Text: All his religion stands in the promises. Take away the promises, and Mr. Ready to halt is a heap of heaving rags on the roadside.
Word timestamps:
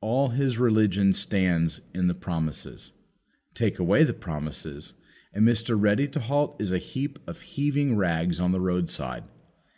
All 0.00 0.30
his 0.30 0.56
religion 0.56 1.12
stands 1.12 1.82
in 1.92 2.06
the 2.06 2.14
promises. 2.14 2.92
Take 3.52 3.78
away 3.78 4.02
the 4.02 4.14
promises, 4.14 4.94
and 5.34 5.46
Mr. 5.46 5.78
Ready 5.78 6.08
to 6.08 6.20
halt 6.20 6.56
is 6.58 6.72
a 6.72 6.78
heap 6.78 7.18
of 7.26 7.42
heaving 7.42 7.94
rags 7.94 8.40
on 8.40 8.52
the 8.52 8.62
roadside. 8.62 9.24